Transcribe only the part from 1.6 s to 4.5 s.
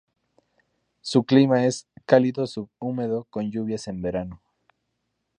es cálido-subhúmedo con lluvias en verano.